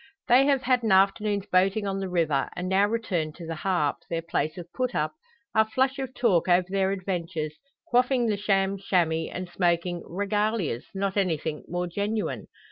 They 0.27 0.47
have 0.47 0.63
had 0.63 0.81
an 0.81 0.91
afternoon's 0.91 1.45
boating 1.45 1.85
on 1.85 1.99
the 1.99 2.09
river; 2.09 2.49
and, 2.55 2.67
now 2.67 2.87
returned 2.87 3.35
to 3.35 3.45
the 3.45 3.53
"Harp" 3.53 3.97
their 4.09 4.23
place 4.23 4.57
of 4.57 4.65
put 4.73 4.95
up 4.95 5.13
are 5.53 5.63
flush 5.69 5.99
of 5.99 6.15
talk 6.15 6.47
over 6.47 6.65
their 6.67 6.91
adventures, 6.91 7.53
quaffing 7.85 8.25
the 8.25 8.35
sham 8.35 8.79
"shammy," 8.79 9.29
and 9.29 9.47
smoking 9.47 10.01
"regalias," 10.07 10.85
not 10.95 11.17
anything 11.17 11.65
more 11.67 11.85
genuine. 11.85 12.47